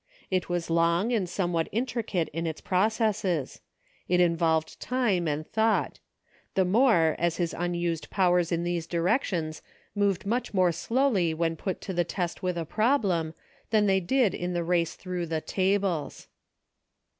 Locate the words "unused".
7.55-8.09